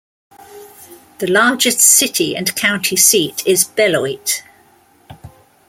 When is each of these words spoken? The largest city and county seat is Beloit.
The 1.19 1.27
largest 1.27 1.79
city 1.79 2.35
and 2.35 2.55
county 2.55 2.95
seat 2.95 3.43
is 3.45 3.65
Beloit. 3.65 4.41